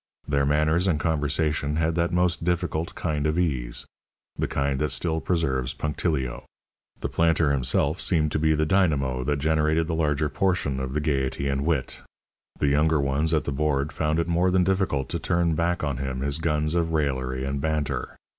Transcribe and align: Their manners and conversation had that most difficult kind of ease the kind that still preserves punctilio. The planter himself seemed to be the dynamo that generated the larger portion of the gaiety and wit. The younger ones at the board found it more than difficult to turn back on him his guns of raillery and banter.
Their 0.27 0.47
manners 0.47 0.87
and 0.87 0.99
conversation 0.99 1.75
had 1.75 1.93
that 1.93 2.11
most 2.11 2.43
difficult 2.43 2.95
kind 2.95 3.27
of 3.27 3.37
ease 3.37 3.85
the 4.35 4.47
kind 4.47 4.79
that 4.79 4.89
still 4.89 5.21
preserves 5.21 5.75
punctilio. 5.75 6.43
The 7.01 7.07
planter 7.07 7.51
himself 7.51 8.01
seemed 8.01 8.31
to 8.31 8.39
be 8.39 8.55
the 8.55 8.65
dynamo 8.65 9.23
that 9.23 9.35
generated 9.37 9.85
the 9.85 9.93
larger 9.93 10.27
portion 10.27 10.79
of 10.79 10.95
the 10.95 11.01
gaiety 11.01 11.47
and 11.47 11.67
wit. 11.67 12.01
The 12.57 12.69
younger 12.69 12.99
ones 12.99 13.31
at 13.31 13.43
the 13.43 13.51
board 13.51 13.93
found 13.93 14.17
it 14.17 14.27
more 14.27 14.49
than 14.49 14.63
difficult 14.63 15.07
to 15.09 15.19
turn 15.19 15.53
back 15.53 15.83
on 15.83 15.97
him 15.97 16.21
his 16.21 16.39
guns 16.39 16.73
of 16.73 16.93
raillery 16.93 17.45
and 17.45 17.61
banter. 17.61 18.15